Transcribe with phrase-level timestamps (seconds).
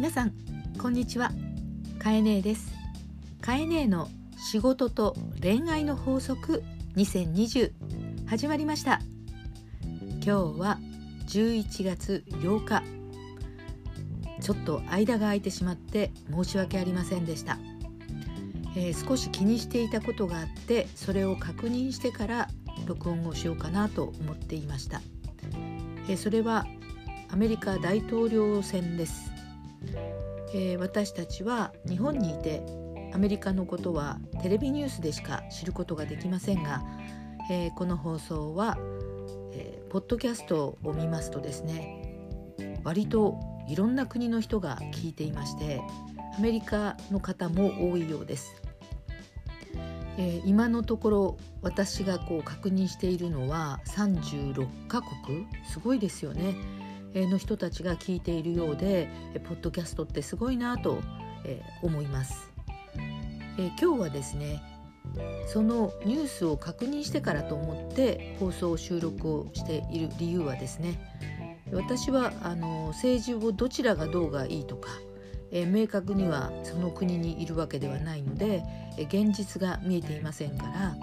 [0.00, 0.32] 皆さん
[0.78, 1.30] こんにちは。
[1.98, 2.72] かえねえです。
[3.42, 6.62] かえねえの仕事と恋愛の法則
[6.96, 7.72] 2020
[8.26, 8.98] 始まりました。
[10.24, 10.78] 今日は
[11.26, 12.82] 11月8日。
[14.40, 17.58] ちょっと間が空いてしまって申し訳ありませんでした、
[18.74, 22.48] えー、少し気にしていたことがあってそれを確認してから
[22.86, 25.02] 録音をしようかなと思っていました、
[26.08, 26.64] えー、それは
[27.30, 29.39] アメリカ大統領選です。
[30.52, 32.62] えー、私たちは日本にいて
[33.12, 36.82] アメリカのことはテレビニュースでしか知ることができませんが、
[37.50, 38.78] えー、この放送は、
[39.52, 42.00] えー、ポッドキャストを見ますとですね
[42.84, 43.38] 割と
[43.68, 45.80] いろんな国の人が聞いていまして
[46.36, 48.54] アメリカの方も多いようです。
[50.18, 56.54] えー、今のところ私がこう確認しているのは36カ国すごいですよね。
[57.14, 59.08] の人たちが聞いているようで
[59.44, 61.00] ポッドキャストってすごいなと
[61.82, 62.50] 思います。
[63.56, 64.62] 今日はですね
[65.46, 70.98] そのニュースを確認してからと思って放送収録をしている理由はですね
[71.72, 74.90] 私はあの政治をどちらがどうがいいとか、
[75.52, 78.64] え明確にはその国にいるわけではないので、
[78.98, 80.96] え現実が見えていませんから、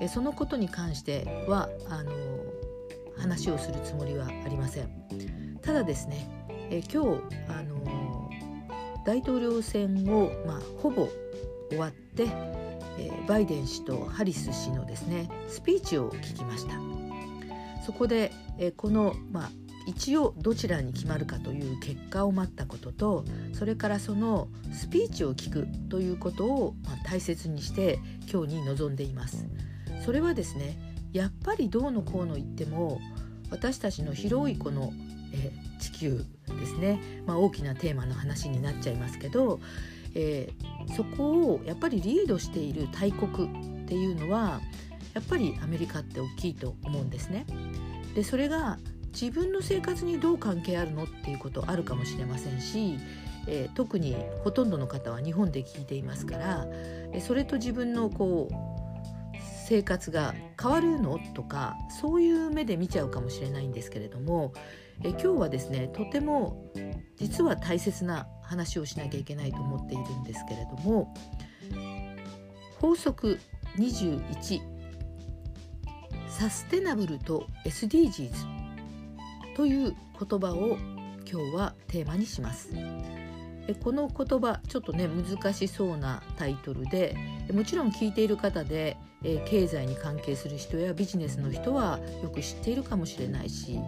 [0.00, 2.12] えそのことに関してはあの
[3.16, 5.47] 話をするつもりはありません。
[5.68, 6.26] ただですね、
[6.70, 8.30] え今日、あの
[9.04, 11.10] 大統領選を、まあ、ほぼ
[11.68, 12.26] 終わって、
[12.98, 16.72] えバイデン氏とハリス氏のですねスピーチを聞きました。
[17.84, 19.50] そこで、えこの、まあ、
[19.86, 27.98] 一応どちらに決まるかという結果を待ったこととそれからそのスピーチを聞くということを、まあ、大切にして
[28.32, 29.44] 今日に臨んでいます。
[30.02, 30.78] それはですね
[31.12, 33.02] やっぱりどうのこうの言っても
[33.50, 34.94] 私たちの広いこの
[35.32, 39.60] えー、地球ですね、まあ、大きなテーマの話になっちゃいますけど、
[40.14, 43.48] えー、そこをやっぱりリードしている大国
[43.84, 44.60] っていうのは
[45.14, 47.46] やっぱりアメリカって大きいと思うんですね。
[48.14, 48.78] でそれが
[49.20, 52.98] 自分の生活にどう関係あるのっていうことあるかもしれませんし、
[53.46, 56.66] えー、特にほとんどの方は日本で聞いていますから
[57.20, 58.54] それと自分のこう
[59.66, 64.52] 生活が変わるのとかそういう目で見ちゃうかもしれないんですけれども
[65.02, 66.72] え今日はですねとても
[67.16, 71.14] 実は大切な話をしなきゃいけないと思っているんですけれども
[72.80, 73.38] 法則
[73.76, 74.60] 21
[76.28, 78.30] サステナブルと SDGs
[79.56, 80.76] という言葉を
[81.30, 83.74] 今日はテーマにしますえ。
[83.74, 87.16] この言葉ちょっとね難しそうなタイトルで
[87.52, 93.78] もちろん聞いている方でえ経済に関係する人やビジネスの人はよく知っているかもしれないし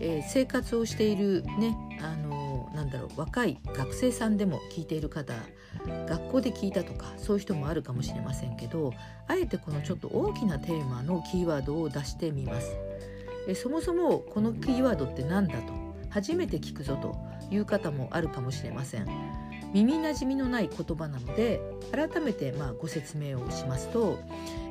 [0.00, 5.34] えー、生活をしているねあのなんだろう若い学生さんでも聞いている方
[6.08, 8.92] 学校で聞いたとかそういう人もあるかもしれませんけど
[9.28, 12.76] あえてこのちょっと大きなテーマのキーワードを出してみます。
[13.48, 15.72] えそもそもこのキーワードって何だと
[16.10, 17.16] 初めて聞くぞと
[17.50, 19.06] いう方もあるかもしれません。
[19.72, 21.60] 耳なじみのない言葉なので
[21.92, 24.18] 改めてまあご説明をしますと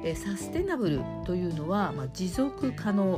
[0.03, 3.17] えサステナブルというのはまあ持続可能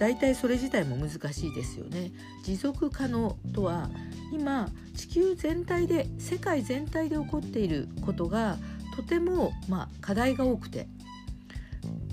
[0.00, 2.10] 大体それ自体も難しいですよね。
[2.42, 3.90] 持続可能とは
[4.32, 8.56] 今地球全体で世界全体で起こっていることが
[8.96, 10.88] とても、まあ、課題が多くて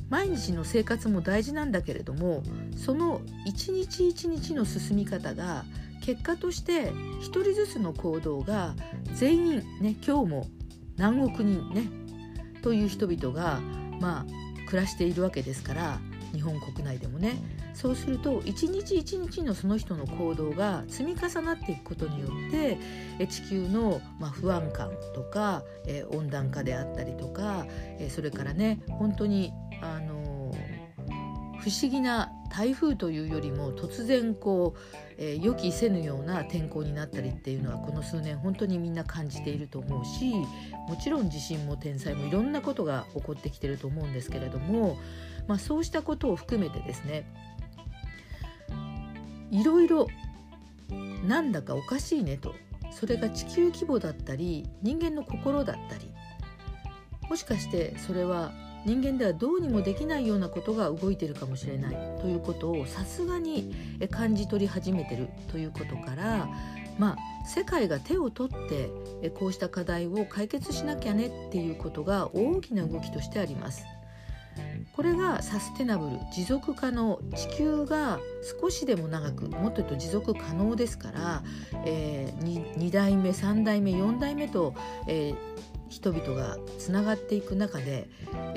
[0.10, 2.44] 毎日の生活も大事なんだけれども
[2.76, 5.64] その一日一日の進み方が
[6.02, 8.76] 結果として1人ずつの行動が
[9.14, 10.48] 全員ね今日も
[10.98, 11.84] 何億人ね
[12.62, 13.62] という人々が
[14.02, 14.26] まあ
[14.68, 16.00] 暮らしているわけですから
[16.34, 17.38] 日本国内でもね
[17.80, 22.80] そうすると一日一日のその人の行動が積み重なっていくことによって
[23.28, 24.02] 地球の
[24.34, 25.64] 不安感とか、
[26.10, 27.68] 温暖化であったりとか、
[28.10, 30.52] それからね本当にあの
[31.60, 34.80] 不思議な台風というよりも突然こう、
[35.18, 40.34] えー、予期せぬような天候になったりっていうのはこの数年本当にみんな感じていると思うし
[40.88, 44.98] もちろん地震も天災もいろんなことが起こってきてると思うんですけれども、
[45.48, 47.30] まあ、そうしたことを含めてですね
[49.52, 50.08] いろいろ
[51.26, 52.56] なんだかおかしいねと。
[52.92, 56.12] それが地球規模だったり人間の心だったり。
[57.30, 58.52] もしかしてそれは
[58.86, 61.96] 人間ではどうにもできないようなことが動いてるかもしれない。
[62.22, 63.76] ということをさすがに
[64.10, 65.28] 感じ取り始めてる。
[65.52, 66.48] ということから
[66.98, 68.90] まあ世界が手を取って
[69.32, 73.86] こうした課題を解決しなきゃねっていうことが大きな動きとしてあります。
[74.98, 78.20] これがサステナブル持続可能地球が
[78.60, 81.44] 少しでも長くもっと言うと持続可能ですから、
[81.86, 84.74] えー、2, 2代目3代目4代目と、
[85.08, 85.38] えー、
[85.88, 88.10] 人々がつながっていく中で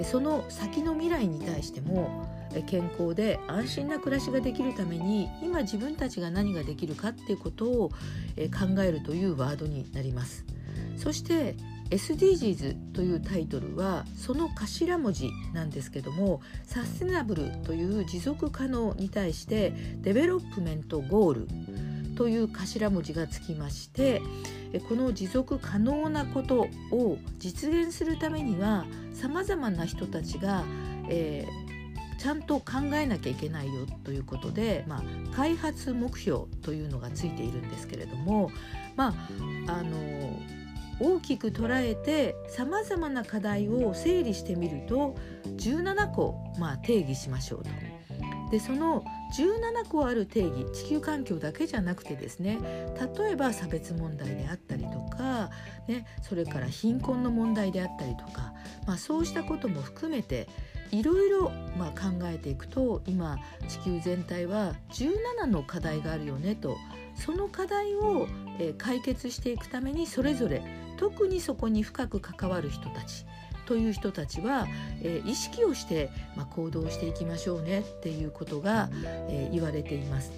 [0.03, 2.27] その先の未来に対しても
[2.67, 10.47] 健康で安心な暮らしができるために今自分たちが何ができるかっていうことを考えるというワードになります。
[10.97, 11.55] そして
[11.91, 21.49] SDGs というタイトルはその頭文字なんですけどもサステナブルという持続可能に対して Development Goal
[22.17, 24.23] という頭文字がつきまして
[24.89, 30.65] この持続可能なことを実現するためにはさまざまな人たちが、
[31.09, 38.53] えー、ちゃんと考えなきゃいけないよということで、まあ、開発目標というのがついているんですけれども
[38.95, 40.39] まああの
[41.01, 45.17] 大きく捉えてさまざまな課題を整理してみると
[45.57, 47.71] 17個、まあ、定義しましょうと。
[48.51, 49.05] でその
[49.37, 52.59] 17個ある定義地球環境だけじゃなくてですね
[53.17, 55.51] 例えば差別問題であったりとか、
[55.87, 58.53] ね、それから貧困の問題であったりとか、
[58.87, 60.49] まあ、そうしたことも含めて
[60.91, 63.39] いろいろま考えていくと今
[63.69, 66.77] 地球全体は17の課題があるよねと
[67.15, 68.27] その課題を、
[68.59, 70.63] え解決していくためにそれぞれ
[71.01, 73.25] 特にそこに深く関わる人たち
[73.65, 74.67] という人たちは、
[75.01, 78.91] えー、意識をして、まあ、行動していきましょうねっていうことが、
[79.29, 80.31] えー、言われています。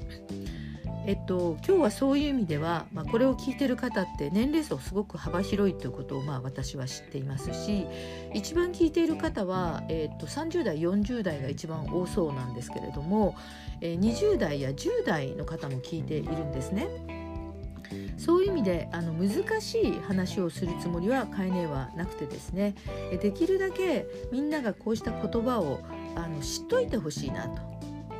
[1.04, 7.86] えっと、今日はそういう意味では、まあ、これを聞いてる方って年齢層すごく幅広いということを、まあ、私は知っていますし
[8.34, 13.34] 一番聞いている方は、えっと、30代40代が一番多そうなんですけれども、
[13.80, 17.21] えー、20代や10代の方も聞いているんですね。
[18.18, 22.74] そういう意味であの難しい話をするつもりはカエネはなくてですね
[23.20, 25.80] できるだけみんながこうした言葉を
[26.16, 27.62] あの知っといてほしいなと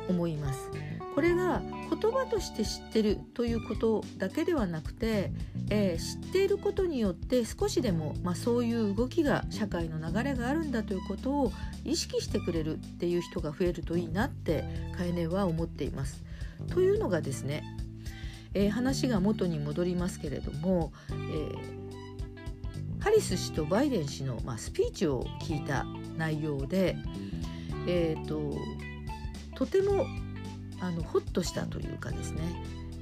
[0.09, 0.69] 思います。
[1.13, 1.61] これが
[2.01, 5.31] 言葉として知ってるということだけではなくて、
[5.69, 11.51] えー、知っていることによって少しでも、まあ、そういう動きが社会の流れがあるんだということを
[11.85, 14.65] 意識してくれるっていう人が増えるといいなって
[14.97, 16.23] カエネは思っています。
[16.69, 17.63] というのがですね
[18.53, 21.57] えー、話が元に戻りますけれども、えー、
[22.99, 25.85] ハリス氏とバイデン氏の、まあ、スピーチを聞いた
[26.17, 26.95] 内容で、
[27.87, 28.55] えーと、
[29.55, 30.05] とても
[30.79, 32.41] あのホッとしたというかですね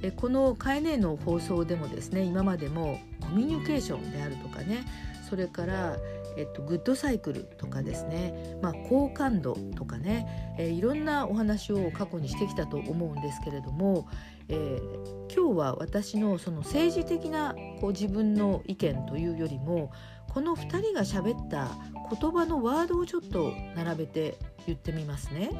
[0.02, 4.84] えこのカエネの放送でもですね今までもコミュニケーションであるとかね
[5.28, 5.96] それから
[6.36, 14.08] えっと、グッドサイクルとかですね、まあ、好感度とかね、えー、いろんなお話を過去にしてきたと思うんですけれども、
[14.48, 19.92] えー、今日は私のその政治的なこう自分の意見というよりも
[20.32, 21.68] この2人が喋った
[22.10, 25.50] 言葉のワードをちょっと並べて言ってみますね。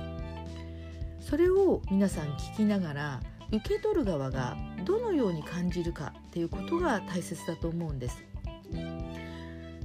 [1.20, 3.20] それを皆さん聞きながら
[3.52, 8.24] 受け取る側がどのように感じるかっていうことが大切だと思うんです。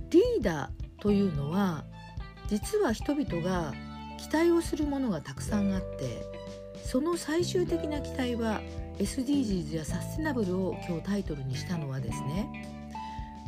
[0.10, 1.84] リーダーというのは
[2.48, 3.74] 実は人々が
[4.18, 6.24] 期待をするものがたくさんあって
[6.84, 8.62] その最終的な期待は
[9.00, 12.48] SDGs やサステナブルを今日タイトルにしたのはですね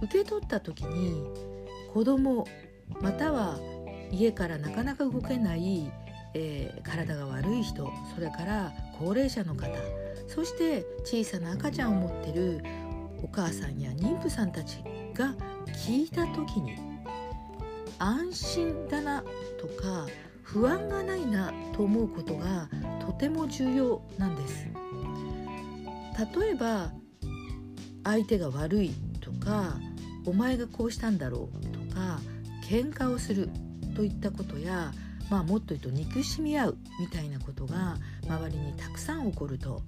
[0.02, 1.24] 受け取った時に
[1.94, 2.46] 子供
[3.02, 3.58] または
[4.12, 5.92] 家からなかなか動けない、
[6.34, 9.70] えー、体が悪い人それから高齢者の方
[10.28, 12.64] そして小さな赤ちゃんを持ってる
[13.24, 14.78] お母さんや妊婦さんたち
[15.14, 15.36] が
[15.86, 16.76] 聞いた時に
[17.98, 19.24] 安心だな
[19.60, 20.08] とか
[20.44, 22.70] 不安がないなと思うことが
[23.06, 24.68] とても重要なんです。
[26.40, 26.92] 例えば
[28.04, 29.78] 相手が悪いとか
[30.26, 32.20] お前がこうしたんだろうとか
[32.68, 33.50] 喧嘩をする
[33.96, 34.92] といったことや
[35.30, 37.96] まあもっと言うと憎しみ合うみたいなことが
[38.28, 39.82] 周りにたくさん起こると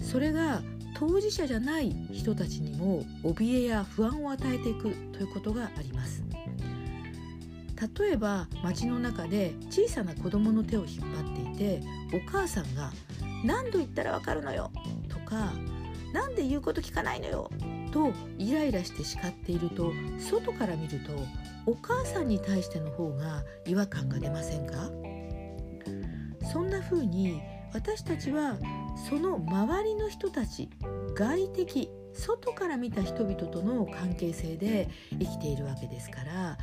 [0.00, 0.62] それが
[0.94, 6.22] 当事者じゃない人たちにも怯えや不安を与えていくということがあります。
[7.98, 11.82] 例えば街の中で小さな子供の手を引っ張っていて
[12.14, 12.92] お母さんが
[13.44, 14.70] 「何度言ったらわかるのよ」
[15.10, 15.52] とか
[16.14, 17.50] 「何で言うこと聞かないのよ」
[17.90, 21.12] とイライラして叱っていると外から見ると
[21.66, 24.90] お母さんに対しての方が違和感が出ませんか？
[26.52, 28.56] そんな風に私たちは
[28.96, 30.70] その周りの人たち
[31.14, 36.58] 外的外から見た人々との関係性で生きているわけですから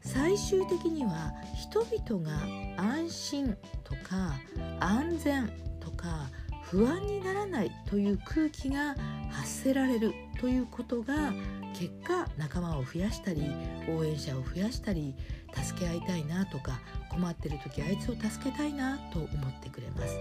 [0.00, 2.38] 最終的には人々が
[2.76, 4.34] 安心とか
[4.80, 6.30] 安全とか
[6.62, 8.94] 不安にならないという空気が
[9.30, 11.32] 発せられるということが
[11.74, 13.42] 結果仲間を増やしたり
[13.88, 15.14] 応援者を増やしたり
[15.54, 20.16] 助け合いたいなとか困ってる時あいつを助けたいなと思ってくれます。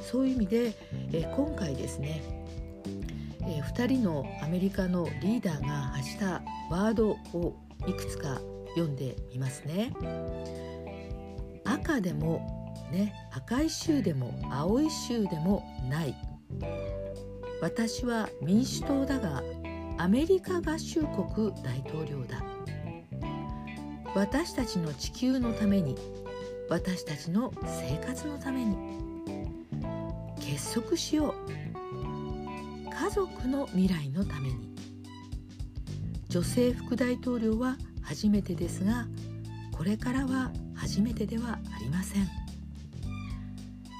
[0.00, 0.72] そういう意味で、
[1.12, 2.22] えー、今回ですね、
[3.42, 8.40] えー、2人のアメリカのリーダーが発したワードをいくつか
[8.70, 9.92] 読んでみますね。
[11.64, 16.14] 赤でもね赤い州でも青い州でもない。
[17.60, 19.42] 私は民主党だが
[19.98, 22.42] アメリカ合衆国大統領だ。
[24.14, 25.94] 私たちの地球のために
[26.68, 29.09] 私たちの生活のために。
[30.60, 31.50] 結束しよう。
[32.92, 34.56] 家族の未来のために。
[36.28, 39.06] 女性副大統領は初めてですが
[39.72, 42.28] これからは初めてではありません。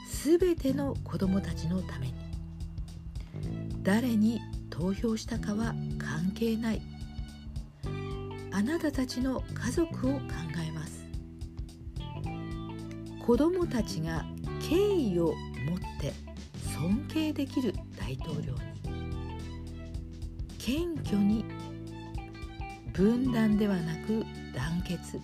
[0.07, 2.15] すべての子どもたちのために。
[3.83, 4.39] 誰に
[4.69, 6.83] 投票したかは関係ない。
[8.53, 10.21] あなたたちの家族を考
[10.69, 11.07] えます。
[13.25, 14.27] 子どもたちが
[14.69, 15.35] 敬意を
[15.67, 16.30] 持って
[16.81, 18.59] 尊敬できる大統領に。
[20.59, 21.45] 謙虚に
[22.95, 25.21] 分断ではなく団結。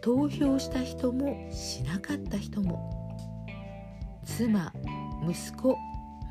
[0.00, 3.18] 投票した人もしなかった人も。
[4.24, 4.72] 妻
[5.28, 5.76] 息子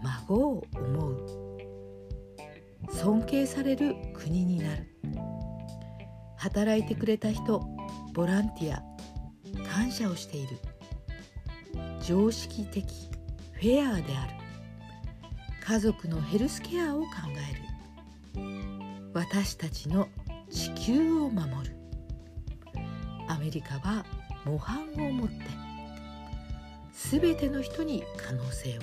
[0.02, 1.28] 孫を思う。
[2.90, 4.88] 尊敬される国になる。
[6.38, 7.62] 働いてくれた人
[8.14, 8.82] ボランティア
[9.70, 10.58] 感謝をしている。
[12.02, 13.17] 常識的。
[13.58, 14.34] フェアである。
[15.66, 17.08] 家族のヘルスケアを考
[17.52, 18.42] える。
[19.14, 20.08] 私たちの
[20.52, 21.76] 地球を守る。
[23.28, 24.06] アメリカは
[24.46, 25.34] 模範を持って。
[26.94, 28.82] 全ての人に可能性を。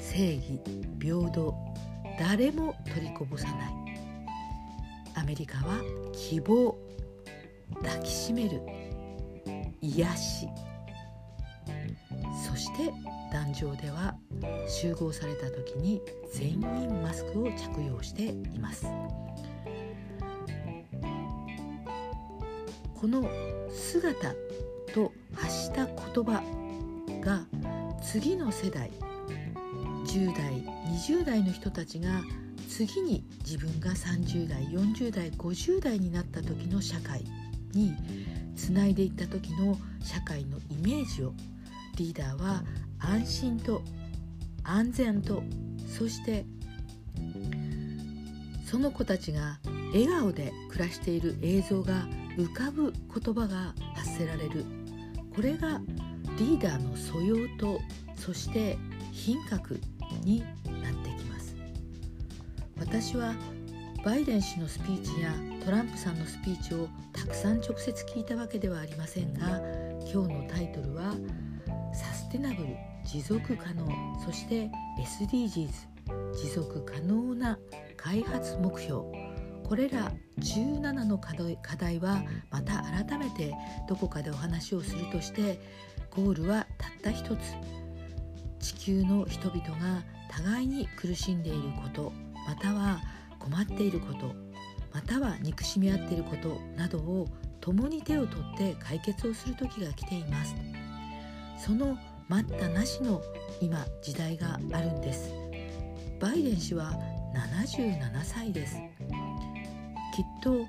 [0.00, 0.60] 正義
[1.00, 1.54] 平等
[2.18, 3.72] 誰も取りこぼさない。
[5.14, 5.80] アメリカは
[6.12, 6.76] 希望
[7.82, 8.60] 抱きしめる。
[9.80, 10.48] 癒し。
[12.72, 12.92] して
[13.30, 14.14] 壇上では
[14.66, 16.00] 集合された時に
[16.32, 18.86] 全員マスクを着用しています。
[22.98, 23.28] この
[23.70, 24.34] 姿
[24.94, 26.42] と発した言葉
[27.20, 27.44] が
[28.00, 28.90] 次の世代
[30.06, 30.52] 10代
[30.86, 32.22] 20代の人たちが
[32.68, 37.24] 次に自分が30代40代50代になった時の社会
[37.74, 37.96] に
[38.54, 41.34] つないでいった時の社会のイメージを
[41.96, 42.62] リーダーは
[42.98, 43.82] 安心と
[44.64, 45.42] 安全と
[45.86, 46.44] そして
[48.64, 49.58] その子たちが
[49.92, 52.06] 笑顔で暮らしている映像が
[52.38, 54.64] 浮かぶ言葉が発せられる。
[55.34, 55.80] これが
[56.38, 57.80] リーダーの素養と
[58.16, 58.78] そして
[59.10, 59.78] 品格
[60.22, 61.54] になってきます。
[62.78, 63.34] 私は
[64.04, 65.34] バイデン氏のスピーチや
[65.64, 69.60] トランプさんのスピーチをたくさん直接聞いたわけではありませんが
[70.10, 71.51] 今日のタイトルは「サス
[72.32, 73.86] テナブル持続可能
[74.24, 75.68] そして SDGs
[76.34, 77.58] 持続可能な
[77.98, 79.02] 開発目標。
[79.62, 81.34] これら17の課
[81.76, 83.54] 題はまた改めて
[83.86, 85.60] どこかでお話をするとして
[86.10, 87.38] ゴールはたった一つ。
[88.60, 92.14] 地球の人々が互いに苦しんでいること
[92.48, 93.02] または
[93.40, 94.34] 困っていること
[94.94, 97.28] または憎しみ合っていることなどを
[97.60, 100.54] 共に手を取って解決をする時が来ています。
[101.58, 101.98] その
[102.28, 103.22] 待ったなしの
[103.60, 105.32] 今時代があるんです。
[106.20, 106.92] バイデン氏は
[107.34, 108.76] 77歳です。
[110.14, 110.66] きっと、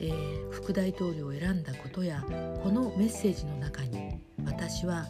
[0.00, 2.24] えー、副大統領を選んだことや
[2.62, 5.06] このメッセージの中に私は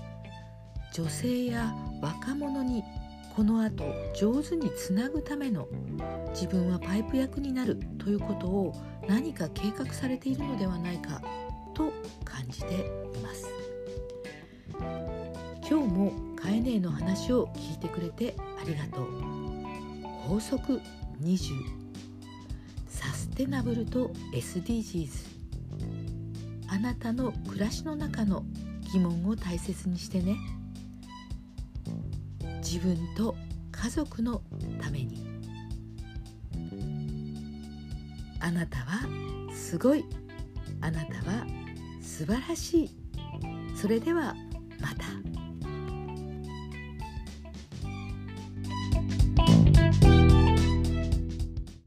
[0.92, 2.84] 女性や若者に
[3.34, 5.66] この後上手につなぐための
[6.34, 8.74] 自分はパイプ役になるということを
[9.08, 11.22] 何か計画されているのではないか
[11.72, 11.92] と
[12.24, 12.90] 感じて
[16.00, 19.06] もカエネの話を聞いてくれてありがとう。
[20.26, 20.80] 法則
[21.22, 21.52] 20
[22.88, 25.10] サステナブルと SDGs
[26.68, 28.44] あなたの暮らしの中の
[28.92, 30.36] 疑問を大切にしてね。
[32.62, 33.36] 自分と
[33.70, 34.40] 家族の
[34.80, 35.26] ために。
[38.40, 39.06] あなたは
[39.52, 40.04] すごい。
[40.80, 41.46] あなたは
[42.00, 42.90] 素晴らしい。
[43.76, 44.34] それでは
[44.80, 45.29] また。